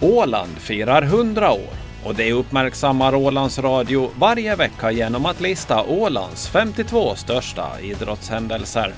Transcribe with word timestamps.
Åland 0.00 0.58
firar 0.58 1.02
100 1.02 1.52
år 1.52 1.74
och 2.04 2.14
det 2.14 2.32
uppmärksammar 2.32 3.14
Ålands 3.14 3.58
Radio 3.58 4.10
varje 4.18 4.56
vecka 4.56 4.90
genom 4.90 5.26
att 5.26 5.40
lista 5.40 5.82
Ålands 5.82 6.48
52 6.48 7.14
största 7.14 7.80
idrottshändelser. 7.80 8.94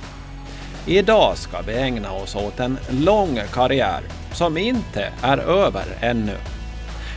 Idag 0.87 1.37
ska 1.37 1.61
vi 1.61 1.75
ägna 1.75 2.13
oss 2.13 2.37
åt 2.37 2.61
en 2.61 2.79
lång 2.91 3.41
karriär 3.53 4.01
som 4.33 4.59
inte 4.59 5.13
är 5.23 5.39
över 5.39 5.85
ännu. 6.01 6.37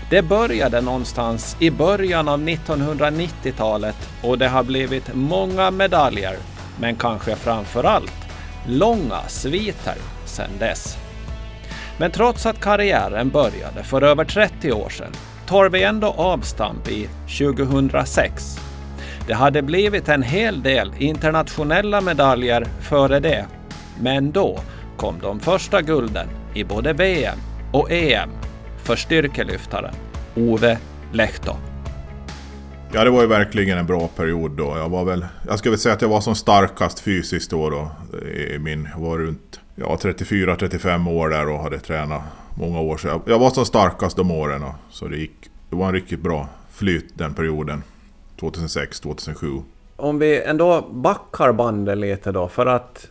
Det 0.09 0.21
började 0.21 0.81
någonstans 0.81 1.57
i 1.59 1.71
början 1.71 2.27
av 2.27 2.39
1990-talet 2.39 4.09
och 4.23 4.37
det 4.37 4.47
har 4.47 4.63
blivit 4.63 5.13
många 5.13 5.71
medaljer, 5.71 6.37
men 6.79 6.95
kanske 6.95 7.35
framför 7.35 7.83
allt 7.83 8.27
långa 8.67 9.21
sviter 9.27 9.95
sedan 10.25 10.49
dess. 10.59 11.04
Men 11.97 12.11
trots 12.11 12.45
att 12.45 12.59
karriären 12.59 13.29
började 13.29 13.83
för 13.83 14.01
över 14.01 14.25
30 14.25 14.71
år 14.71 14.89
sedan 14.89 15.11
tar 15.47 15.69
vi 15.69 15.83
ändå 15.83 16.07
avstamp 16.07 16.87
i 16.87 17.09
2006. 17.39 18.59
Det 19.27 19.33
hade 19.33 19.61
blivit 19.61 20.09
en 20.09 20.23
hel 20.23 20.63
del 20.63 20.93
internationella 20.97 22.01
medaljer 22.01 22.65
före 22.81 23.19
det, 23.19 23.45
men 23.99 24.31
då 24.31 24.59
kom 24.97 25.19
de 25.19 25.39
första 25.39 25.81
gulden 25.81 26.27
i 26.53 26.63
både 26.63 26.93
VM 26.93 27.37
och 27.73 27.91
EM 27.91 28.29
för 28.83 28.95
styrkelyftaren 28.95 29.95
Ove 30.35 30.77
Lehto. 31.13 31.55
Ja, 32.93 33.03
det 33.03 33.09
var 33.09 33.21
ju 33.21 33.27
verkligen 33.27 33.77
en 33.77 33.85
bra 33.85 34.07
period 34.07 34.51
då. 34.51 34.77
Jag 34.77 34.89
var 34.89 35.05
väl, 35.05 35.25
jag 35.47 35.59
skulle 35.59 35.77
säga 35.77 35.95
att 35.95 36.01
jag 36.01 36.09
var 36.09 36.21
som 36.21 36.35
starkast 36.35 36.99
fysiskt 36.99 37.51
då. 37.51 37.69
då 37.69 37.91
i 38.27 38.59
min, 38.59 38.89
var 38.97 39.17
runt 39.17 39.59
ja, 39.75 39.97
34-35 40.01 41.09
år 41.09 41.29
där 41.29 41.49
och 41.49 41.59
hade 41.59 41.79
tränat 41.79 42.21
många 42.57 42.79
år. 42.79 42.97
Så 42.97 43.07
jag, 43.07 43.21
jag 43.25 43.39
var 43.39 43.49
som 43.49 43.65
starkast 43.65 44.17
de 44.17 44.31
åren. 44.31 44.61
Då, 44.61 44.75
så 44.89 45.07
det, 45.07 45.17
gick, 45.17 45.49
det 45.69 45.75
var 45.75 45.87
en 45.87 45.93
riktigt 45.93 46.19
bra 46.19 46.47
flyt 46.71 47.17
den 47.17 47.33
perioden. 47.33 47.83
2006-2007. 48.39 49.63
Om 49.95 50.19
vi 50.19 50.41
ändå 50.41 50.81
backar 50.81 51.53
bandet 51.53 51.97
lite 51.97 52.31
då, 52.31 52.47
för 52.47 52.65
att 52.65 53.07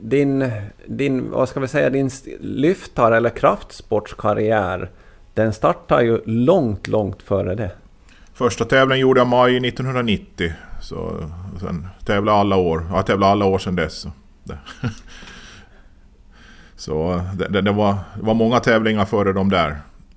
din, 0.00 0.50
din, 0.86 1.30
vad 1.30 1.48
ska 1.48 1.60
vi 1.60 1.68
säga, 1.68 1.90
din 1.90 2.10
lyftar 2.40 3.12
eller 3.12 3.30
kraftsportskarriär, 3.30 4.90
den 5.34 5.52
startar 5.52 6.00
ju 6.00 6.20
långt, 6.24 6.88
långt 6.88 7.22
före 7.22 7.54
det. 7.54 7.70
Första 8.34 8.64
tävlingen 8.64 9.00
gjorde 9.00 9.20
jag 9.20 9.28
maj 9.28 9.68
1990. 9.68 10.52
Så, 10.82 11.30
sen 11.60 11.88
tävlade 12.04 12.38
alla 12.38 12.56
år. 12.56 12.86
Jag 12.92 13.06
tävlade 13.06 13.32
alla 13.32 13.44
år 13.44 13.58
sedan 13.58 13.76
dess. 13.76 14.06
Så 16.78 17.20
det, 17.34 17.48
det, 17.48 17.60
det, 17.60 17.72
var, 17.72 17.92
det 17.92 18.22
var 18.22 18.34
många 18.34 18.60
tävlingar 18.60 19.04
före 19.04 19.32
de 19.32 19.50
där 19.50 19.76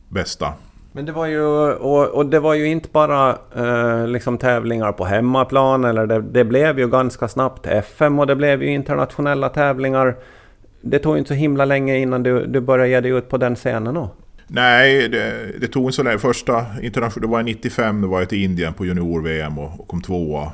bästa. 0.10 0.54
Men 0.92 1.06
det 1.06 1.12
var 1.12 1.26
ju, 1.26 1.44
och, 1.74 2.08
och 2.08 2.26
det 2.26 2.40
var 2.40 2.54
ju 2.54 2.68
inte 2.68 2.90
bara 2.92 3.38
eh, 3.56 4.08
liksom 4.08 4.38
tävlingar 4.38 4.92
på 4.92 5.06
hemmaplan, 5.06 5.86
eller 5.86 6.08
det, 6.08 6.22
det, 6.22 6.44
blev 6.44 6.80
ju 6.80 6.88
ganska 6.90 7.28
snabbt 7.28 7.66
FM 7.66 8.20
och 8.20 8.28
det 8.28 8.36
blev 8.36 8.64
ju 8.64 8.74
internationella 8.74 9.50
tävlingar. 9.50 10.16
Det 10.82 11.00
tog 11.00 11.14
ju 11.14 11.20
inte 11.20 11.28
så 11.28 11.34
himla 11.34 11.66
länge 11.66 11.98
innan 11.98 12.24
du, 12.24 12.46
du 12.46 12.60
började 12.60 12.90
ge 12.90 13.00
dig 13.00 13.12
ut 13.12 13.30
på 13.30 13.38
den 13.38 13.56
scenen 13.56 13.94
då? 13.94 14.12
Nej, 14.48 15.10
det, 15.10 15.60
det 15.62 15.68
tog 15.68 15.84
inte 15.84 15.96
så 15.96 16.04
länge. 16.04 16.18
Första 16.18 16.66
internationella, 16.82 17.28
det 17.28 17.32
var 17.32 17.44
95, 17.44 18.02
det 18.02 18.08
var 18.08 18.22
ett 18.22 18.32
Indien 18.32 18.74
på 18.74 18.86
junior-VM 18.86 19.58
och, 19.60 19.80
och, 19.80 19.88
kom 19.88 20.02
tvåa. 20.02 20.52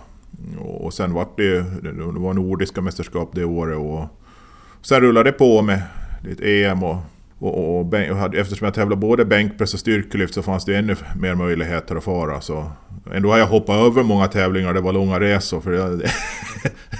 Och, 0.60 0.86
och 0.86 0.94
sen 0.94 1.14
var 1.14 1.28
det, 1.38 1.60
det 1.82 2.20
var 2.20 2.34
nordiska 2.34 2.82
mästerskap 2.82 3.30
det 3.34 3.46
året 3.46 3.78
och 3.78 4.06
sen 4.88 5.02
rullade 5.02 5.30
det 5.30 5.38
på 5.38 5.62
med 5.62 5.82
ett 6.32 6.42
EM 6.42 6.84
och 6.84 6.98
och, 7.40 7.80
och, 7.80 7.94
och, 7.94 8.36
eftersom 8.36 8.66
jag 8.66 8.74
tävlade 8.74 8.96
både 8.96 9.26
bänkpress 9.26 9.74
och 9.74 9.80
styrkelyft 9.80 10.34
så 10.34 10.44
fanns 10.44 10.66
det 10.66 10.76
ännu 10.76 10.96
mer 11.20 11.36
möjligheter 11.36 11.96
att 11.96 12.04
fara. 12.04 12.42
Så 12.42 12.72
ändå 13.14 13.30
har 13.30 13.38
jag 13.38 13.48
hoppat 13.48 13.76
över 13.76 14.04
många 14.04 14.28
tävlingar, 14.28 14.74
det 14.74 14.82
var 14.82 14.94
långa 14.94 15.20
resor 15.20 15.62
för 15.62 15.72
jag, 15.72 16.02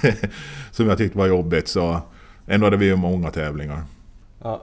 som 0.70 0.88
jag 0.88 0.98
tyckte 0.98 1.18
var 1.18 1.26
jobbigt. 1.26 1.68
Så 1.68 2.00
ändå 2.46 2.66
hade 2.66 2.76
vi 2.76 2.96
många 2.96 3.30
tävlingar. 3.30 3.82
Ja, 4.42 4.62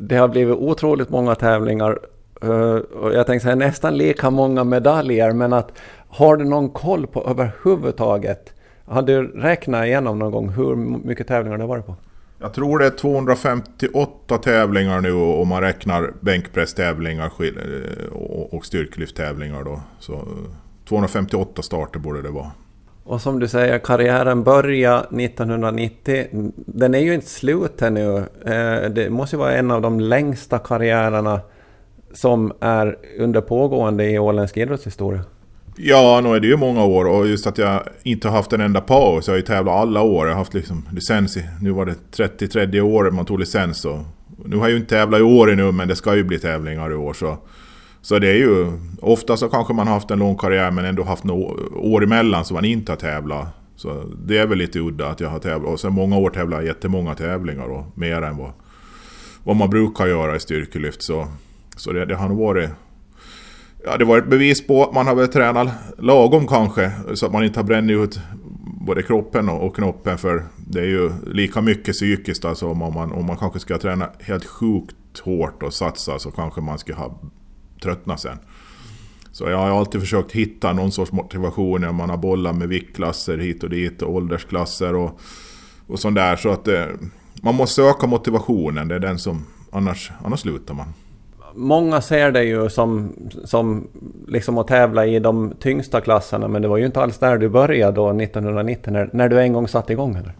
det 0.00 0.16
har 0.16 0.28
blivit 0.28 0.54
otroligt 0.54 1.10
många 1.10 1.34
tävlingar. 1.34 1.98
Eh, 2.42 2.76
och 2.76 3.14
jag 3.14 3.26
tänkte 3.26 3.44
säga 3.44 3.56
nästan 3.56 3.96
lika 3.96 4.30
många 4.30 4.64
medaljer, 4.64 5.32
men 5.32 5.52
att 5.52 5.72
har 6.08 6.36
du 6.36 6.44
någon 6.44 6.70
koll 6.70 7.06
på 7.06 7.24
överhuvudtaget? 7.28 8.54
Har 8.84 9.02
du 9.02 9.26
räknat 9.26 9.86
igenom 9.86 10.18
någon 10.18 10.32
gång 10.32 10.48
hur 10.48 10.76
mycket 11.06 11.28
tävlingar 11.28 11.56
du 11.56 11.62
har 11.62 11.68
varit 11.68 11.86
på? 11.86 11.96
Jag 12.38 12.54
tror 12.54 12.78
det 12.78 12.86
är 12.86 12.90
258 12.90 14.38
tävlingar 14.38 15.00
nu 15.00 15.12
om 15.12 15.48
man 15.48 15.60
räknar 15.60 16.12
bänkpresstävlingar 16.20 17.32
eh, 17.40 18.12
och 18.52 18.64
styrkelyfttävlingar 18.64 19.64
då. 19.64 19.80
Så 19.98 20.12
eh, 20.12 20.20
258 20.88 21.62
starter 21.62 21.98
borde 21.98 22.22
det 22.22 22.30
vara. 22.30 22.50
Och 23.04 23.20
som 23.20 23.38
du 23.38 23.48
säger, 23.48 23.78
karriären 23.78 24.42
började 24.44 25.24
1990. 25.24 26.26
Den 26.56 26.94
är 26.94 26.98
ju 26.98 27.14
inte 27.14 27.26
slut 27.26 27.82
ännu. 27.82 28.16
Eh, 28.44 28.90
det 28.90 29.10
måste 29.10 29.36
ju 29.36 29.40
vara 29.40 29.52
en 29.52 29.70
av 29.70 29.82
de 29.82 30.00
längsta 30.00 30.58
karriärerna 30.58 31.40
som 32.12 32.52
är 32.60 32.98
under 33.18 33.40
pågående 33.40 34.10
i 34.10 34.18
åländsk 34.18 34.56
idrottshistoria. 34.56 35.20
Ja, 35.78 36.20
nu 36.24 36.28
är 36.28 36.40
det 36.40 36.46
ju 36.46 36.56
många 36.56 36.84
år 36.84 37.04
och 37.04 37.28
just 37.28 37.46
att 37.46 37.58
jag 37.58 37.82
inte 38.02 38.28
har 38.28 38.36
haft 38.36 38.52
en 38.52 38.60
enda 38.60 38.80
paus. 38.80 39.26
Jag 39.26 39.32
har 39.32 39.36
ju 39.36 39.42
tävlat 39.42 39.74
alla 39.74 40.02
år. 40.02 40.26
Jag 40.26 40.34
har 40.34 40.38
haft 40.38 40.54
liksom 40.54 40.88
licens 40.92 41.36
i... 41.36 41.44
Nu 41.60 41.70
var 41.70 41.86
det 41.86 41.94
30-30 42.16 42.80
år 42.80 43.10
man 43.10 43.24
tog 43.24 43.38
licens 43.38 43.84
och... 43.84 43.98
Nu 44.44 44.56
har 44.56 44.62
jag 44.62 44.70
ju 44.70 44.76
inte 44.76 44.94
tävlat 44.94 45.20
i 45.20 45.22
år 45.22 45.52
ännu 45.52 45.72
men 45.72 45.88
det 45.88 45.96
ska 45.96 46.16
ju 46.16 46.24
bli 46.24 46.38
tävlingar 46.38 46.90
i 46.90 46.94
år 46.94 47.12
så... 47.12 47.38
Så 48.02 48.18
det 48.18 48.28
är 48.28 48.34
ju... 48.34 48.72
Ofta 49.00 49.36
så 49.36 49.48
kanske 49.48 49.72
man 49.74 49.86
har 49.86 49.94
haft 49.94 50.10
en 50.10 50.18
lång 50.18 50.36
karriär 50.36 50.70
men 50.70 50.84
ändå 50.84 51.02
haft 51.02 51.24
några 51.24 51.54
år 51.76 52.04
emellan 52.04 52.44
som 52.44 52.54
man 52.54 52.64
inte 52.64 52.92
har 52.92 52.96
tävlat. 52.96 53.46
Så 53.76 54.04
det 54.26 54.38
är 54.38 54.46
väl 54.46 54.58
lite 54.58 54.78
udda 54.78 55.08
att 55.08 55.20
jag 55.20 55.28
har 55.28 55.38
tävlat. 55.38 55.72
Och 55.72 55.80
sen 55.80 55.92
många 55.92 56.16
år 56.16 56.30
tävlar 56.30 56.58
jag 56.58 56.66
jättemånga 56.66 57.14
tävlingar 57.14 57.64
och 57.64 57.84
mer 57.94 58.22
än 58.22 58.36
vad, 58.36 58.52
vad 59.44 59.56
man 59.56 59.70
brukar 59.70 60.06
göra 60.06 60.36
i 60.36 60.40
styrkelyft. 60.40 61.02
Så, 61.02 61.28
så 61.76 61.92
det, 61.92 62.04
det 62.04 62.14
har 62.14 62.28
nog 62.28 62.38
varit 62.38 62.70
Ja, 63.88 63.96
det 63.96 64.04
var 64.04 64.18
ett 64.18 64.30
bevis 64.30 64.66
på 64.66 64.84
att 64.84 64.94
man 64.94 65.06
har 65.06 65.14
väl 65.14 65.28
tränat 65.28 65.68
lagom 65.98 66.46
kanske. 66.46 66.92
Så 67.14 67.26
att 67.26 67.32
man 67.32 67.44
inte 67.44 67.58
har 67.58 67.64
bränt 67.64 67.90
ut 67.90 68.20
både 68.80 69.02
kroppen 69.02 69.48
och 69.48 69.76
knoppen. 69.76 70.18
För 70.18 70.44
det 70.56 70.80
är 70.80 70.84
ju 70.84 71.10
lika 71.26 71.60
mycket 71.60 71.94
psykiskt 71.94 72.44
alltså. 72.44 72.66
Om 72.66 72.78
man, 72.78 73.12
om 73.12 73.26
man 73.26 73.36
kanske 73.36 73.58
ska 73.58 73.78
träna 73.78 74.08
helt 74.20 74.44
sjukt 74.44 75.18
hårt 75.22 75.62
och 75.62 75.74
satsa 75.74 76.18
så 76.18 76.30
kanske 76.30 76.60
man 76.60 76.78
ska 76.78 76.94
ha 76.94 77.20
tröttnat 77.82 78.20
sen. 78.20 78.38
Så 79.32 79.50
jag 79.50 79.58
har 79.58 79.78
alltid 79.78 80.00
försökt 80.00 80.32
hitta 80.32 80.72
någon 80.72 80.92
sorts 80.92 81.12
motivation 81.12 81.80
när 81.80 81.92
man 81.92 82.10
har 82.10 82.16
bollat 82.16 82.56
med 82.56 82.68
viktklasser 82.68 83.38
hit 83.38 83.62
och 83.62 83.70
dit 83.70 84.02
och 84.02 84.14
åldersklasser 84.14 84.94
och, 84.94 85.20
och 85.86 86.00
sånt 86.00 86.16
där. 86.16 86.36
Så 86.36 86.50
att 86.50 86.68
eh, 86.68 86.86
man 87.42 87.54
måste 87.54 87.74
söka 87.74 88.06
motivationen, 88.06 88.88
det 88.88 88.94
är 88.94 88.98
den 89.00 89.18
som... 89.18 89.44
Annars, 89.72 90.10
annars 90.24 90.40
slutar 90.40 90.74
man 90.74 90.86
många 91.56 92.00
ser 92.00 92.32
det 92.32 92.44
ju 92.44 92.68
som, 92.68 93.12
som 93.44 93.88
liksom 94.28 94.58
att 94.58 94.68
tävla 94.68 95.06
i 95.06 95.18
de 95.18 95.54
tyngsta 95.60 96.00
klasserna, 96.00 96.48
men 96.48 96.62
det 96.62 96.68
var 96.68 96.76
ju 96.76 96.86
inte 96.86 97.00
alls 97.00 97.18
där 97.18 97.38
du 97.38 97.48
började 97.48 97.96
då 97.96 98.08
1990 98.08 98.92
när, 98.92 99.10
när 99.12 99.28
du 99.28 99.40
en 99.40 99.52
gång 99.52 99.68
satte 99.68 99.92
igång 99.92 100.16
eller? 100.16 100.32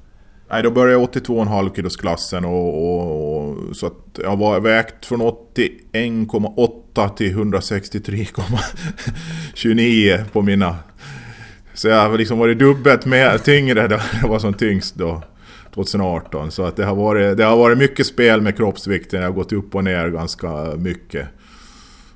Nej, 0.50 0.62
då 0.62 0.71
började 0.71 0.93
jag 0.93 1.10
82,5 1.10 1.75
kilos 1.75 1.97
klassen 1.97 2.44
och, 2.44 2.69
och, 2.69 3.38
och, 3.38 3.56
så 3.77 3.87
att 3.87 4.19
jag 4.22 4.37
var 4.37 4.60
vägt 4.60 5.06
från 5.06 5.22
81,8 5.22 7.15
till 7.15 7.37
163,29 7.37 10.25
på 10.33 10.43
mina... 10.43 10.77
Så 11.75 11.88
jag 11.88 12.09
har 12.09 12.19
liksom 12.19 12.38
varit 12.38 12.59
dubbelt 12.59 13.06
mer 13.06 13.38
tyngre 13.38 13.88
då 13.88 13.98
jag 14.22 14.28
var 14.28 14.38
som 14.38 14.54
tyngst 14.54 14.94
då. 14.94 15.22
2018. 15.76 16.50
Så 16.50 16.62
att 16.62 16.76
det, 16.76 16.84
har 16.84 16.94
varit, 16.94 17.37
det 17.37 17.44
har 17.44 17.56
varit 17.56 17.78
mycket 17.78 18.06
spel 18.06 18.41
med 18.41 18.56
kroppsvikten. 18.56 19.21
Jag 19.21 19.28
har 19.28 19.34
gått 19.34 19.53
upp 19.53 19.74
och 19.74 19.84
ner 19.84 20.09
ganska 20.09 20.48
mycket. 20.77 21.28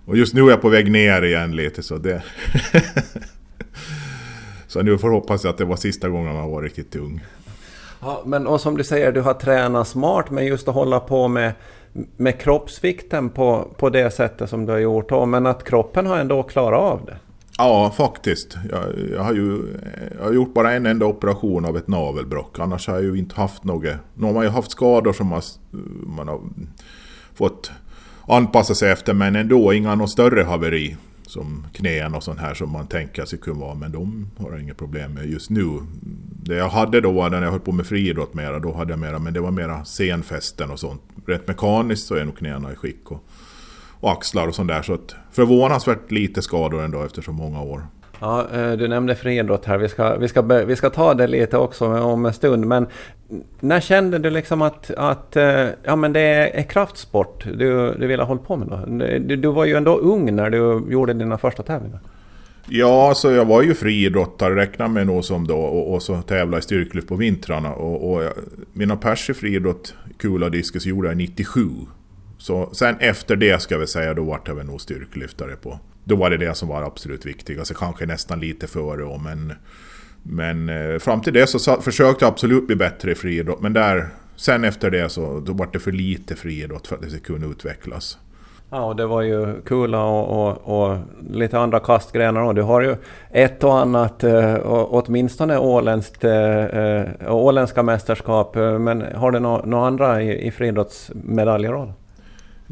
Och 0.05 0.17
just 0.17 0.35
nu 0.35 0.43
är 0.43 0.51
jag 0.51 0.61
på 0.61 0.69
väg 0.69 0.91
ner 0.91 1.23
igen 1.23 1.57
lite 1.57 1.83
så 1.83 1.97
det... 1.97 2.23
så 4.67 4.83
nu 4.83 4.99
får 4.99 5.11
hoppas 5.11 5.45
jag 5.45 5.51
att 5.51 5.59
det 5.59 5.65
var 5.65 5.77
sista 5.77 6.09
gången 6.09 6.35
man 6.35 6.51
var 6.51 6.63
riktigt 6.63 6.93
tung. 6.93 7.25
Ja, 8.01 8.23
men 8.27 8.47
och 8.47 8.61
som 8.61 8.77
du 8.77 8.85
säger, 8.85 9.13
du 9.13 9.21
har 9.21 9.35
tränat 9.35 9.89
smart 9.89 10.31
men 10.31 10.47
just 10.47 10.69
att 10.69 10.75
hålla 10.75 11.01
på 11.01 11.29
med, 11.29 11.53
med 12.17 12.41
kroppsvikten 12.41 13.31
på, 13.31 13.75
på 13.79 13.91
det 13.91 14.11
sättet 14.11 14.51
som 14.51 14.67
du 14.67 14.73
har 14.73 14.79
gjort. 14.79 15.29
Men 15.29 15.47
att 15.47 15.65
kroppen 15.65 16.07
har 16.07 16.19
ändå 16.19 16.43
klarat 16.43 16.81
av 16.81 17.05
det. 17.07 17.17
Ja, 17.63 17.91
faktiskt. 17.91 18.59
Jag, 18.71 18.85
jag, 19.11 19.23
har 19.23 19.35
ju 19.35 19.77
jag 20.19 20.25
har 20.25 20.33
gjort 20.33 20.55
bara 20.55 20.73
en 20.73 20.87
enda 20.87 21.07
operation 21.07 21.65
av 21.65 21.77
ett 21.77 21.89
navelbrock. 21.89 22.59
Annars 22.59 22.89
har 22.89 22.95
jag 22.95 23.05
ju 23.05 23.17
inte 23.17 23.35
haft 23.35 23.65
något. 23.65 23.95
Nu 24.15 24.27
har 24.27 24.33
man 24.33 24.45
ju 24.45 24.51
haft 24.51 24.71
skador 24.71 25.13
som 25.13 25.27
man, 25.27 25.43
man 26.07 26.29
har 26.29 26.41
fått 27.35 27.71
anpassa 28.29 28.75
sig 28.75 28.91
efter. 28.91 29.15
Men 29.15 29.37
ändå 29.37 29.73
inga 29.73 29.95
någon 29.95 30.09
större 30.09 30.43
haveri. 30.43 30.97
Som 31.23 31.67
knän 31.73 32.15
och 32.15 32.23
sånt 32.23 32.41
här 32.41 32.55
som 32.55 32.71
man 32.71 32.87
tänker 32.87 33.25
sig 33.25 33.39
kunna 33.39 33.61
vara. 33.61 33.75
Men 33.75 33.93
de 33.93 34.31
har 34.39 34.51
jag 34.51 34.63
inga 34.63 34.75
problem 34.75 35.15
med 35.15 35.31
just 35.31 35.51
nu. 35.51 35.81
Det 36.45 36.55
jag 36.55 36.69
hade 36.69 37.01
då 37.01 37.13
var 37.13 37.31
när 37.31 37.43
jag 37.43 37.51
höll 37.51 37.61
på 37.61 37.73
med 37.73 37.87
friidrott 37.87 38.35
mera. 38.35 38.59
Då 38.59 38.73
hade 38.73 38.93
jag 38.93 38.99
mera, 39.01 39.19
men 39.19 39.35
det 39.35 39.41
var 39.41 39.51
mera 39.51 39.85
senfästen 39.85 40.71
och 40.71 40.81
sånt. 40.81 41.03
Rätt 41.27 41.49
mekaniskt 41.49 42.07
så 42.07 42.15
är 42.15 42.25
nog 42.25 42.37
knäna 42.37 42.73
i 42.73 42.77
skick. 42.77 43.11
Och, 43.11 43.25
och 44.01 44.13
axlar 44.13 44.49
och 44.49 44.55
sånt 44.55 44.69
där. 44.69 44.83
Så 44.83 44.95
att 44.95 45.15
förvånansvärt 45.33 46.11
lite 46.11 46.43
skador 46.43 46.83
ändå 46.83 47.03
efter 47.03 47.23
så 47.23 47.33
många 47.33 47.63
år. 47.63 47.83
Ja, 48.21 48.47
eh, 48.55 48.73
du 48.73 48.89
nämnde 48.89 49.15
friidrott 49.15 49.65
här. 49.65 49.79
Vi 49.79 49.89
ska, 49.89 50.17
vi, 50.17 50.29
ska, 50.29 50.43
vi 50.43 50.77
ska 50.77 50.91
ta 50.91 51.15
det 51.15 51.27
lite 51.27 51.57
också 51.57 51.87
om 51.87 52.27
en 52.27 52.33
stund. 52.33 52.67
Men 52.67 52.87
när 53.61 53.81
kände 53.81 54.19
du 54.19 54.31
liksom 54.31 54.63
att, 54.63 54.91
att 54.91 55.37
eh, 55.37 55.67
ja, 55.83 55.97
men 55.97 56.13
det 56.13 56.21
är 56.21 56.63
kraftsport 56.63 57.45
du, 57.45 57.95
du 57.99 58.07
ville 58.07 58.23
hålla 58.23 58.41
på 58.41 58.57
med? 58.57 58.69
Då? 58.69 59.07
Du, 59.19 59.37
du 59.37 59.49
var 59.49 59.65
ju 59.65 59.75
ändå 59.75 59.97
ung 59.97 60.37
när 60.37 60.51
du 60.51 60.83
gjorde 60.91 61.13
dina 61.13 61.39
första 61.39 61.63
tävlingar. 61.63 62.01
Ja, 62.69 63.13
så 63.17 63.31
jag 63.31 63.45
var 63.45 63.63
ju 63.63 63.75
friidrottare, 63.75 64.57
räknade 64.57 64.91
mig 64.91 65.05
nog 65.05 65.25
som 65.25 65.47
då, 65.47 65.57
och, 65.57 65.95
och 65.95 66.03
så 66.03 66.23
tävlade 66.23 66.59
i 66.59 66.63
styrkelyft 66.63 67.09
på 67.09 67.17
vintrarna. 67.17 67.73
Och, 67.73 68.13
och 68.13 68.23
jag, 68.23 68.33
mina 68.73 68.97
pers 68.97 69.31
i 69.31 69.35
friidrott, 69.35 69.95
kula 70.19 70.49
diskus, 70.49 70.87
gjorde 70.87 71.09
jag 71.09 71.17
97. 71.17 71.61
Så 72.41 72.71
sen 72.73 72.97
efter 73.01 73.37
det 73.37 73.63
ska 73.63 73.79
vi 73.79 73.87
säga, 73.87 74.15
då 74.15 74.25
vart 74.25 74.49
jag 74.49 74.55
väl 74.55 74.67
nog 74.67 74.81
styrkelyftare 74.81 75.57
på. 75.57 75.79
Då 76.05 76.17
var 76.17 76.31
det 76.31 76.37
det 76.37 76.55
som 76.55 76.69
var 76.69 76.83
absolut 76.83 77.27
viktigast, 77.27 77.77
kanske 77.77 78.07
nästan 78.07 78.41
lite 78.41 78.67
före 78.67 79.05
och 79.05 79.21
men... 79.21 79.53
Men 80.23 80.69
eh, 80.69 80.99
fram 80.99 81.21
till 81.21 81.33
det 81.33 81.47
så 81.47 81.81
försökte 81.81 82.25
jag 82.25 82.33
absolut 82.33 82.67
bli 82.67 82.77
bättre 82.77 83.13
i 83.13 83.15
friidrott, 83.15 83.61
men 83.61 83.73
där... 83.73 84.09
Sen 84.37 84.65
efter 84.65 84.91
det 84.91 85.09
så 85.09 85.41
då 85.41 85.53
var 85.53 85.69
det 85.73 85.79
för 85.79 85.93
lite 85.93 86.37
friidrott 86.37 86.87
för 86.87 86.97
att 86.97 87.03
det 87.03 87.09
skulle 87.09 87.39
kunna 87.39 87.47
utvecklas. 87.47 88.19
Ja, 88.71 88.85
och 88.85 88.97
det 88.97 89.07
var 89.07 89.23
ju 89.23 89.63
kula 89.63 90.05
och, 90.05 90.49
och, 90.49 90.83
och 90.91 90.99
lite 91.31 91.59
andra 91.59 91.81
kastgrenar 91.81 92.41
och 92.41 92.55
du 92.55 92.63
har 92.63 92.81
ju 92.81 92.97
ett 93.31 93.65
och 93.65 93.79
annat, 93.79 94.25
eh, 94.25 94.57
åtminstone 94.65 95.59
åländskt, 95.59 96.25
eh, 96.25 97.03
åländska 97.29 97.83
mästerskap. 97.83 98.55
Men 98.55 99.05
har 99.15 99.31
du 99.31 99.41
några 99.41 99.67
no, 99.67 99.77
andra 99.77 100.23
i, 100.23 100.47
i 100.47 100.51
friidrottsmedaljer? 100.51 101.93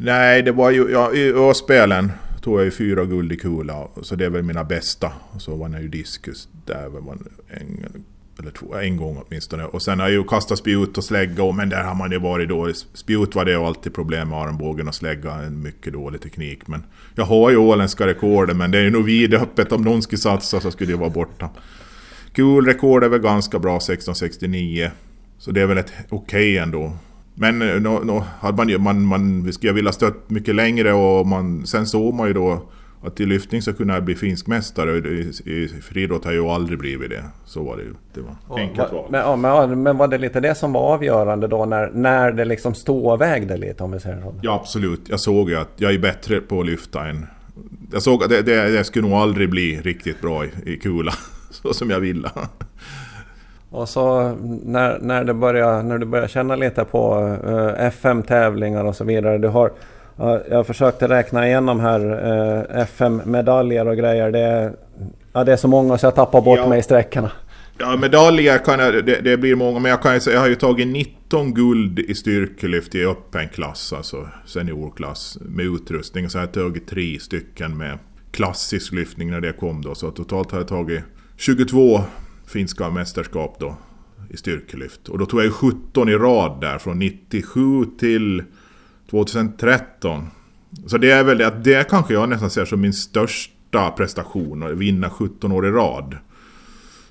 Nej, 0.00 0.42
det 0.42 0.52
var 0.52 0.70
ju 0.70 0.90
ja, 0.90 1.14
i 1.14 1.32
Åspelen 1.32 2.12
tog 2.40 2.58
jag 2.58 2.64
ju 2.64 2.70
fyra 2.70 3.04
guld 3.04 3.32
i 3.32 3.36
kula. 3.36 3.88
Så 4.02 4.14
det 4.14 4.24
är 4.24 4.30
väl 4.30 4.42
mina 4.42 4.64
bästa. 4.64 5.12
Och 5.30 5.42
så 5.42 5.56
vann 5.56 5.72
jag 5.72 5.82
ju 5.82 5.88
diskus 5.88 6.48
där. 6.66 6.88
Var 6.88 7.18
en, 7.48 8.02
eller 8.38 8.50
två, 8.50 8.74
en 8.74 8.96
gång 8.96 9.22
åtminstone. 9.26 9.64
Och 9.64 9.82
sen 9.82 10.00
har 10.00 10.06
jag 10.06 10.12
ju 10.12 10.24
kastat 10.24 10.58
spjut 10.58 10.98
och 10.98 11.04
slägga. 11.04 11.42
Och, 11.42 11.54
men 11.54 11.68
där 11.68 11.82
har 11.82 11.94
man 11.94 12.12
ju 12.12 12.18
varit 12.18 12.48
dålig. 12.48 12.76
Spjut 12.76 13.34
var 13.34 13.44
det 13.44 13.50
ju 13.50 13.56
alltid 13.56 13.94
problem 13.94 14.28
med 14.28 14.38
armbågen 14.38 14.88
och 14.88 14.94
slägga. 14.94 15.32
En 15.32 15.62
mycket 15.62 15.92
dålig 15.92 16.20
teknik. 16.20 16.66
Men 16.66 16.82
jag 17.14 17.24
har 17.24 17.50
ju 17.50 17.56
åländska 17.56 18.06
rekordet. 18.06 18.56
Men 18.56 18.70
det 18.70 18.78
är 18.78 18.82
ju 18.82 18.90
nog 18.90 19.04
vidöppet. 19.04 19.72
Om 19.72 19.82
någon 19.82 20.02
skulle 20.02 20.18
satsa 20.18 20.60
så 20.60 20.70
skulle 20.70 20.92
det 20.92 20.98
vara 20.98 21.10
borta. 21.10 21.50
Kulrekord 22.32 23.04
är 23.04 23.08
väl 23.08 23.20
ganska 23.20 23.58
bra 23.58 23.76
1669. 23.76 24.90
Så 25.38 25.50
det 25.50 25.60
är 25.60 25.66
väl 25.66 25.78
ett 25.78 25.92
okej 26.08 26.16
okay 26.16 26.56
ändå. 26.56 26.92
Men 27.38 27.58
no, 27.58 27.64
eh, 27.64 28.04
no, 28.04 28.24
hade 28.40 28.56
man 28.56 28.68
ju, 28.68 28.78
man, 28.78 29.04
man 29.04 29.52
skulle 29.52 29.72
vilja 29.72 29.92
stött 29.92 30.30
mycket 30.30 30.54
längre 30.54 30.92
och 30.92 31.26
man, 31.26 31.66
sen 31.66 31.86
såg 31.86 32.14
man 32.14 32.28
ju 32.28 32.32
då 32.32 32.62
att 33.02 33.20
i 33.20 33.26
lyftning 33.26 33.62
så 33.62 33.72
kunde 33.72 33.94
jag 33.94 34.04
bli 34.04 34.14
finsk 34.14 34.46
mästare. 34.46 34.96
I, 34.96 35.32
i 35.44 35.68
friidrott 35.82 36.24
har 36.24 36.32
jag 36.32 36.44
ju 36.44 36.50
aldrig 36.50 36.78
blivit 36.78 37.10
det. 37.10 37.24
Så 37.44 37.62
var 37.62 37.76
det 37.76 37.82
ju. 37.82 37.94
Det 38.14 38.20
var 38.20 38.58
enkelt 38.58 38.92
val. 38.92 39.06
Men, 39.10 39.20
ja, 39.20 39.36
men, 39.36 39.82
men, 39.82 39.96
var 39.96 40.08
det 40.08 40.18
lite 40.18 40.40
det 40.40 40.54
som 40.54 40.72
var 40.72 40.80
avgörande 40.80 41.46
då 41.46 41.64
när, 41.64 41.90
när 41.90 42.32
det 42.32 42.44
liksom 42.44 42.74
ståvägde 42.74 43.56
lite 43.56 43.82
om 43.82 43.92
vi 43.92 44.00
säger 44.00 44.20
så? 44.20 44.34
Ja 44.42 44.54
absolut. 44.54 45.00
Jag 45.08 45.20
såg 45.20 45.50
ju 45.50 45.56
att 45.56 45.72
jag 45.76 45.94
är 45.94 45.98
bättre 45.98 46.40
på 46.40 46.60
att 46.60 46.66
lyfta 46.66 47.08
än... 47.08 47.26
Jag 47.92 48.02
såg 48.02 48.24
att 48.24 48.30
det, 48.30 48.42
det, 48.42 48.70
det 48.70 48.84
skulle 48.84 49.08
nog 49.08 49.18
aldrig 49.18 49.50
bli 49.50 49.80
riktigt 49.80 50.20
bra 50.20 50.44
i, 50.44 50.50
i 50.64 50.76
kula. 50.76 51.12
Så 51.50 51.74
som 51.74 51.90
jag 51.90 52.00
ville. 52.00 52.30
Och 53.70 53.88
så 53.88 54.34
när, 54.64 54.98
när, 54.98 55.24
det 55.24 55.34
börjar, 55.34 55.82
när 55.82 55.98
du 55.98 56.06
börjar 56.06 56.28
känna 56.28 56.56
lite 56.56 56.84
på 56.84 57.36
eh, 57.46 57.86
FM-tävlingar 57.86 58.84
och 58.84 58.96
så 58.96 59.04
vidare. 59.04 59.38
Du 59.38 59.48
har, 59.48 59.72
jag 60.50 60.66
försökte 60.66 61.08
räkna 61.08 61.46
igenom 61.46 61.80
här 61.80 62.00
eh, 62.70 62.82
FM-medaljer 62.82 63.88
och 63.88 63.96
grejer. 63.96 64.30
Det 64.32 64.40
är, 64.40 64.72
ja, 65.32 65.44
det 65.44 65.52
är 65.52 65.56
så 65.56 65.68
många 65.68 65.98
så 65.98 66.06
jag 66.06 66.14
tappar 66.14 66.40
bort 66.40 66.58
ja. 66.58 66.68
mig 66.68 66.78
i 66.78 66.82
sträckorna. 66.82 67.30
Ja, 67.78 67.96
medaljer 67.96 68.58
kan 68.58 68.78
jag, 68.78 69.06
det, 69.06 69.20
det, 69.20 69.36
blir 69.36 69.54
många, 69.54 69.78
men 69.78 69.90
jag 69.90 70.02
kan 70.02 70.14
ju 70.14 70.20
säga 70.20 70.34
jag 70.34 70.40
har 70.40 70.48
ju 70.48 70.54
tagit 70.54 70.88
19 70.88 71.54
guld 71.54 71.98
i 71.98 72.14
styrkelyft 72.14 72.94
i 72.94 73.04
öppen 73.04 73.48
klass, 73.48 73.92
alltså 73.92 74.28
seniorklass 74.46 75.38
med 75.40 75.64
utrustning. 75.64 76.30
Så 76.30 76.38
jag 76.38 76.42
har 76.42 76.52
tagit 76.52 76.88
tre 76.88 77.18
stycken 77.20 77.76
med 77.76 77.98
klassisk 78.30 78.92
lyftning 78.92 79.30
när 79.30 79.40
det 79.40 79.52
kom 79.52 79.82
då. 79.82 79.94
Så 79.94 80.10
totalt 80.10 80.50
har 80.50 80.58
jag 80.58 80.68
tagit 80.68 81.02
22 81.36 82.00
finska 82.48 82.90
mästerskap 82.90 83.56
då 83.60 83.76
i 84.30 84.36
styrkelyft. 84.36 85.08
Och 85.08 85.18
då 85.18 85.26
tog 85.26 85.40
jag 85.40 85.44
ju 85.44 85.52
17 85.52 86.08
i 86.08 86.14
rad 86.14 86.60
där 86.60 86.78
från 86.78 86.98
97 86.98 87.84
till 87.98 88.42
2013. 89.10 90.26
Så 90.86 90.98
det 90.98 91.10
är 91.10 91.24
väl 91.24 91.38
det 91.38 91.46
att 91.46 91.64
det 91.64 91.90
kanske 91.90 92.14
jag 92.14 92.28
nästan 92.28 92.50
ser 92.50 92.64
som 92.64 92.80
min 92.80 92.92
största 92.92 93.90
prestation, 93.90 94.62
att 94.62 94.78
vinna 94.78 95.10
17 95.10 95.52
år 95.52 95.66
i 95.66 95.70
rad. 95.70 96.16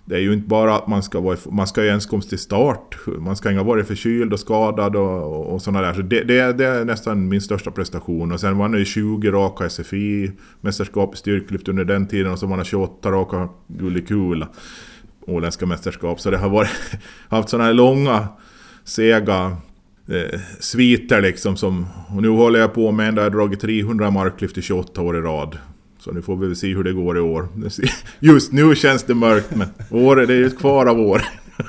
Det 0.06 0.16
är 0.16 0.20
ju 0.20 0.34
inte 0.34 0.48
bara 0.48 0.76
att 0.76 0.88
man 0.88 1.04
ska 1.04 1.20
vara 1.20 1.38
man 1.52 1.68
ska 1.68 1.84
ju 1.84 1.88
ens 1.88 2.06
komma 2.06 2.22
till 2.22 2.40
start. 2.40 2.98
Man 3.20 3.36
ska 3.36 3.50
inte 3.50 3.60
ha 3.60 3.68
varit 3.68 3.88
förkyld 3.88 4.34
och 4.34 4.40
skadad 4.40 4.96
och, 4.96 5.54
och 5.54 5.62
sådana 5.62 5.82
där. 5.82 5.94
Så 5.94 6.02
det, 6.02 6.24
det, 6.24 6.54
det, 6.54 6.66
är 6.66 6.86
nästan 6.86 7.30
min 7.30 7.42
största 7.42 7.72
prestation. 7.72 8.32
Och 8.32 8.40
sen 8.40 8.58
vann 8.58 8.72
jag 8.72 8.80
ju 8.80 8.86
20 8.86 9.32
raka 9.32 9.70
SFI-mästerskap 9.70 11.14
i 11.14 11.18
styrkelyft 11.18 11.68
under 11.68 11.86
den 11.86 12.08
tiden. 12.08 12.32
Och 12.32 12.40
så 12.40 12.48
vann 12.48 12.58
jag 12.58 12.68
28 12.68 13.12
raka 13.12 13.50
guld 13.68 13.98
i 13.98 14.02
kula 14.02 14.48
åländska 15.28 15.66
mästerskap. 15.66 16.20
Så 16.20 16.32
det 16.32 16.38
har 16.38 16.50
varit, 16.50 16.70
haft 17.30 17.50
sådana 17.50 17.66
här 17.66 17.74
långa, 17.74 18.28
sega 18.84 19.58
eh, 20.10 20.40
sviter 20.60 21.22
liksom. 21.22 21.58
Som, 21.58 21.88
och 22.16 22.22
nu 22.22 22.30
håller 22.30 22.60
jag 22.60 22.74
på 22.74 22.92
med 22.92 23.08
en 23.10 23.16
där 23.16 23.24
jag 23.24 23.32
dragit 23.32 23.60
300 23.62 24.12
marklyft 24.12 24.58
i 24.58 24.62
28 24.62 25.02
år 25.02 25.18
i 25.18 25.22
rad. 25.22 25.58
Så 26.00 26.12
nu 26.12 26.22
får 26.22 26.36
vi 26.36 26.48
väl 26.48 26.56
se 26.56 26.76
hur 26.76 26.84
det 26.84 26.94
går 26.94 27.18
i 27.18 27.22
år. 27.22 27.48
Just 28.20 28.52
nu 28.52 28.76
känns 28.76 29.04
det 29.04 29.16
mörkt 29.16 29.56
men 29.56 29.68
året, 29.90 30.28
det 30.28 30.34
är 30.34 30.38
ju 30.38 30.50
kvar 30.50 30.86
av 30.86 31.00
år. 31.00 31.22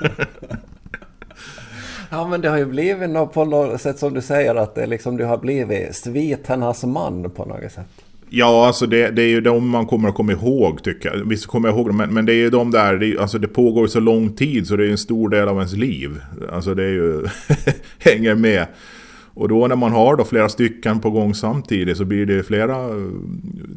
Ja 2.11 2.27
men 2.27 2.41
det 2.41 2.49
har 2.49 2.57
ju 2.57 2.65
blivit 2.65 3.09
något 3.09 3.33
på 3.33 3.45
något 3.45 3.81
sätt 3.81 3.99
som 3.99 4.13
du 4.13 4.21
säger 4.21 4.55
att 4.55 4.75
det 4.75 4.85
liksom, 4.85 5.17
du 5.17 5.25
har 5.25 5.37
blivit 5.37 5.95
sviternas 5.95 6.83
man 6.83 7.29
på 7.29 7.45
något 7.45 7.71
sätt. 7.71 7.87
Ja, 8.29 8.67
alltså 8.67 8.85
det, 8.85 9.11
det, 9.11 9.21
är 9.21 9.27
ju 9.27 9.41
de 9.41 9.69
man 9.69 9.85
kommer 9.85 10.09
att 10.09 10.15
komma 10.15 10.31
ihåg 10.31 10.83
tycker 10.83 11.09
jag. 11.09 11.29
Visst 11.29 11.47
kommer 11.47 11.69
jag 11.69 11.77
ihåg 11.77 11.87
dem, 11.87 11.97
men, 11.97 12.13
men 12.13 12.25
det 12.25 12.33
är 12.33 12.37
ju 12.37 12.49
de 12.49 12.71
där, 12.71 12.97
det, 12.97 13.17
alltså 13.17 13.39
det 13.39 13.47
pågår 13.47 13.87
så 13.87 13.99
lång 13.99 14.29
tid 14.29 14.67
så 14.67 14.75
det 14.75 14.85
är 14.85 14.91
en 14.91 14.97
stor 14.97 15.29
del 15.29 15.47
av 15.47 15.57
ens 15.57 15.73
liv. 15.73 16.21
Alltså 16.51 16.75
det 16.75 16.83
är 16.83 16.89
ju, 16.89 17.27
hänger 17.99 18.35
med. 18.35 18.65
Och 19.33 19.49
då 19.49 19.67
när 19.67 19.75
man 19.75 19.91
har 19.91 20.15
då 20.15 20.25
flera 20.25 20.49
stycken 20.49 20.99
på 20.99 21.09
gång 21.09 21.35
samtidigt 21.35 21.97
så 21.97 22.05
blir 22.05 22.25
det 22.25 22.43
flera 22.43 22.75
eh, 22.75 22.95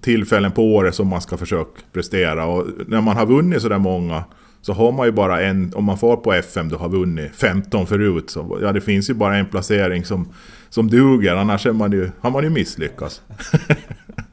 tillfällen 0.00 0.52
på 0.52 0.74
året 0.74 0.94
som 0.94 1.08
man 1.08 1.20
ska 1.20 1.36
försöka 1.36 1.80
prestera. 1.92 2.46
Och 2.46 2.66
när 2.86 3.00
man 3.00 3.16
har 3.16 3.26
vunnit 3.26 3.62
sådär 3.62 3.78
många 3.78 4.24
så 4.60 4.72
har 4.72 4.92
man 4.92 5.06
ju 5.06 5.12
bara 5.12 5.40
en, 5.40 5.72
om 5.74 5.84
man 5.84 5.98
får 5.98 6.16
på 6.16 6.32
FM 6.32 6.68
då 6.68 6.76
har 6.76 6.88
vunnit 6.88 7.36
15 7.36 7.86
förut. 7.86 8.30
Så 8.30 8.58
ja, 8.62 8.72
det 8.72 8.80
finns 8.80 9.10
ju 9.10 9.14
bara 9.14 9.36
en 9.36 9.46
placering 9.46 10.04
som, 10.04 10.28
som 10.68 10.88
duger, 10.88 11.36
annars 11.36 11.66
är 11.66 11.72
man 11.72 11.92
ju, 11.92 12.10
har 12.20 12.30
man 12.30 12.44
ju 12.44 12.50
misslyckats. 12.50 13.22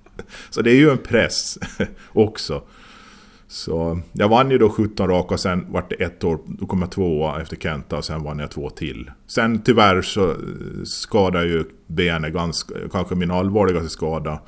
Så 0.50 0.62
det 0.62 0.72
är 0.72 0.75
ju 0.75 0.89
en 0.89 0.98
press 0.98 1.58
också. 2.13 2.63
Så 3.48 4.01
jag 4.13 4.29
vann 4.29 4.51
ju 4.51 4.58
då 4.58 4.70
17 4.70 5.08
raka 5.08 5.34
och 5.34 5.39
sen 5.39 5.65
vart 5.70 5.89
det 5.89 5.96
ett 5.96 6.24
år, 6.24 6.39
då 6.46 6.65
kom 6.65 6.82
jag 6.82 6.91
tvåa 6.91 7.41
efter 7.41 7.56
Kenta 7.56 7.98
och 7.98 8.06
sen 8.06 8.24
vann 8.24 8.39
jag 8.39 8.51
två 8.51 8.70
till. 8.70 9.12
Sen 9.27 9.62
tyvärr 9.62 10.01
så 10.01 10.36
skadade 10.84 11.46
ju 11.46 11.63
benet 11.88 12.34
ganska, 12.34 12.74
kanske 12.91 13.15
min 13.15 13.32
allvarligaste 13.32 13.89
skada 13.89 14.41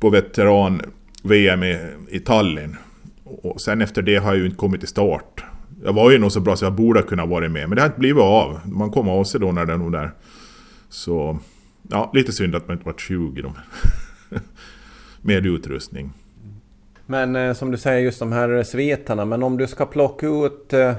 på 0.00 0.10
veteran-VM 0.10 1.62
i, 1.62 1.78
i 2.08 2.20
Tallinn. 2.20 2.76
Och 3.24 3.60
sen 3.60 3.82
efter 3.82 4.02
det 4.02 4.16
har 4.16 4.28
jag 4.28 4.38
ju 4.38 4.44
inte 4.44 4.56
kommit 4.56 4.80
till 4.80 4.88
start. 4.88 5.44
Jag 5.84 5.92
var 5.92 6.10
ju 6.10 6.18
nog 6.18 6.32
så 6.32 6.40
bra 6.40 6.56
så 6.56 6.64
jag 6.64 6.72
borde 6.72 7.00
ha 7.00 7.06
kunnat 7.06 7.28
vara 7.28 7.48
med, 7.48 7.68
men 7.68 7.76
det 7.76 7.82
har 7.82 7.86
inte 7.86 8.00
blivit 8.00 8.22
av. 8.22 8.60
Man 8.64 8.90
kom 8.90 9.08
av 9.08 9.24
sig 9.24 9.40
då 9.40 9.52
när 9.52 9.66
det 9.66 9.72
är 9.72 9.78
nog 9.78 9.92
där. 9.92 10.10
Så, 10.88 11.38
ja, 11.90 12.10
lite 12.14 12.32
synd 12.32 12.54
att 12.54 12.68
man 12.68 12.76
inte 12.76 12.86
var 12.86 12.94
20 12.98 13.42
då. 13.42 13.52
med 15.22 15.46
utrustning. 15.46 16.12
Men 17.06 17.36
eh, 17.36 17.52
som 17.52 17.70
du 17.70 17.78
säger 17.78 18.00
just 18.00 18.18
de 18.18 18.32
här 18.32 18.62
svetarna, 18.62 19.24
men 19.24 19.42
om 19.42 19.56
du 19.56 19.66
ska 19.66 19.86
plocka 19.86 20.26
ut 20.26 20.72
eh, 20.72 20.94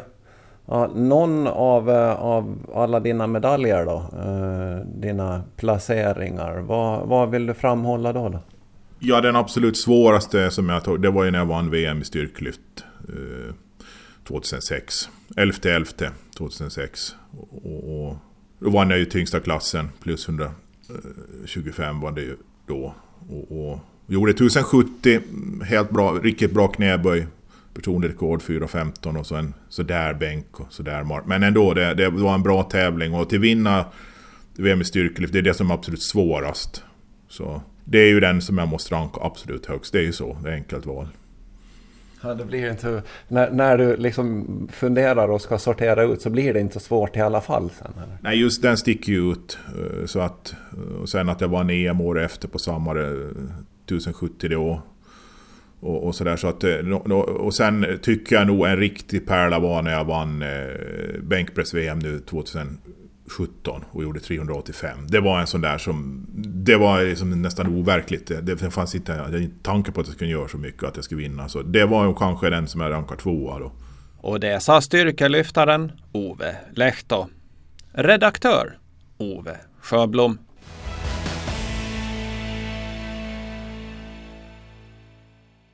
ja, 0.66 0.92
någon 0.96 1.48
av, 1.48 1.90
eh, 1.90 2.22
av 2.22 2.58
alla 2.76 3.00
dina 3.00 3.28
medaljer 3.28 3.86
då, 3.86 4.06
eh, 4.18 4.88
dina 5.00 5.44
placeringar, 5.58 6.58
vad, 6.58 7.08
vad 7.08 7.30
vill 7.30 7.46
du 7.46 7.54
framhålla 7.54 8.14
då? 8.14 8.30
då? 8.30 8.40
Ja, 9.00 9.22
den 9.22 9.36
absolut 9.36 9.78
svåraste 9.78 10.52
som 10.52 10.70
jag 10.70 10.84
tog, 10.84 11.02
det 11.02 11.10
var 11.10 11.24
ju 11.24 11.32
när 11.32 11.40
jag 11.40 11.46
vann 11.46 11.70
VM 11.70 12.02
i 12.02 12.06
styrklyft 12.06 12.86
eh, 13.10 13.56
2006. 14.28 15.10
11-11 15.36 16.10
2006. 16.38 17.16
Och, 17.52 18.08
och 18.08 18.16
då 18.60 18.70
vann 18.70 18.90
jag 18.90 19.00
ju 19.00 19.06
tyngsta 19.06 19.40
klassen, 19.40 19.90
plus 20.02 20.30
125 20.30 22.00
var 22.00 22.12
det 22.12 22.22
ju 22.22 22.38
då. 22.68 22.94
Och, 23.30 23.72
och 23.72 23.80
Gjorde 24.08 24.32
1070, 24.32 25.20
helt 25.66 25.90
bra, 25.90 26.12
riktigt 26.12 26.54
bra 26.54 26.68
knäböj. 26.68 27.28
Personlig 27.74 28.10
rekord 28.10 28.42
4.15 28.42 29.20
och 29.20 29.26
så 29.26 29.36
en 29.36 29.54
sådär 29.70 30.14
bänk 30.14 30.60
och 30.60 30.74
sådär 30.74 31.04
mark. 31.04 31.24
Men 31.26 31.44
ändå, 31.44 31.74
det, 31.74 31.94
det 31.94 32.10
var 32.10 32.34
en 32.34 32.44
bra 32.44 32.64
tävling 32.64 33.14
och 33.14 33.30
till 33.30 33.40
vinna 33.40 33.86
VM 34.58 34.82
i 34.82 34.86
styrkelyft, 34.86 35.34
det 35.34 35.40
är 35.40 35.44
det 35.44 35.54
som 35.54 35.72
är 35.72 35.74
absolut 35.74 36.02
svårast. 36.02 36.84
Så 37.30 37.62
det 37.86 37.98
är 37.98 38.08
ju 38.08 38.20
den 38.20 38.42
som 38.42 38.58
jag 38.58 38.68
måste 38.68 38.96
ranka 38.96 39.22
absolut 39.22 39.66
högst. 39.66 39.94
Det 39.94 40.00
är 40.00 40.04
ju 40.04 40.14
så, 40.14 40.38
det 40.44 40.50
är 40.50 40.54
enkelt 40.54 40.86
val. 40.86 41.08
Ja, 42.24 42.34
det 42.34 42.46
blir 42.46 42.72
inte, 42.72 43.04
när, 43.28 43.52
när 43.52 43.78
du 43.78 43.98
liksom 43.98 44.48
funderar 44.72 45.28
och 45.28 45.42
ska 45.42 45.58
sortera 45.58 46.04
ut 46.04 46.22
så 46.22 46.30
blir 46.30 46.54
det 46.54 46.60
inte 46.60 46.74
så 46.74 46.80
svårt 46.80 47.18
i 47.18 47.20
alla 47.20 47.42
fall 47.42 47.70
sen? 47.70 47.92
Eller? 48.04 48.18
Nej, 48.22 48.40
just 48.40 48.62
den 48.62 48.78
sticker 48.78 49.12
ju 49.12 49.32
ut. 49.32 49.58
Eh, 49.68 50.06
så 50.06 50.20
att, 50.20 50.56
och 51.02 51.10
sen 51.10 51.30
att 51.30 51.42
jag 51.42 51.48
vann 51.48 51.70
EM 51.70 52.02
året 52.02 52.32
efter 52.32 52.48
på 52.48 52.60
sommaren 52.60 53.52
1070 53.86 54.50
då. 54.50 54.84
Och, 55.80 56.08
och 56.08 56.16
sådär 56.16 56.36
så 56.36 56.48
att... 56.48 56.64
Eh, 56.64 56.92
och 57.18 57.54
sen 57.54 58.00
tycker 58.02 58.36
jag 58.36 58.48
nog 58.48 58.68
en 58.68 58.78
riktig 58.78 59.28
pärla 59.28 59.60
var 59.60 59.82
när 59.82 59.92
jag 59.92 60.06
vann 60.06 60.42
eh, 60.42 61.22
bänkpress-VM 61.22 62.00
nu 62.00 62.20
2017 62.20 63.84
och 63.92 64.04
gjorde 64.04 64.20
385. 64.20 64.98
Det 65.08 65.20
var 65.20 65.40
en 65.40 65.48
sån 65.48 65.62
där 65.62 65.78
som... 65.78 66.26
Det 66.66 66.76
var 66.76 67.04
liksom 67.04 67.42
nästan 67.42 67.68
overkligt. 67.68 68.32
Det 68.42 68.58
fanns 68.58 68.96
inte 68.96 69.14
en 69.14 69.60
tanke 69.64 69.92
på 69.92 70.02
att 70.02 70.08
jag 70.08 70.16
skulle 70.16 70.32
göra 70.32 70.48
så 70.48 70.58
mycket 70.58 70.84
att 70.84 70.96
jag 70.96 71.06
skulle 71.06 71.22
vinna. 71.22 71.50
Så 71.50 71.62
det 71.62 71.86
var 71.86 72.14
kanske 72.14 72.50
den 72.50 72.68
som 72.68 72.82
jag 72.82 72.92
rankar 72.92 73.16
tvåa 73.16 73.60
då. 73.60 73.72
Och 74.18 74.40
det 74.40 74.64
sa 74.64 74.82
styrkelyftaren 74.82 75.92
Ove 76.12 76.56
Lehto. 76.72 77.28
Redaktör 77.92 78.78
Ove 79.18 79.58
Sjöblom. 79.82 80.38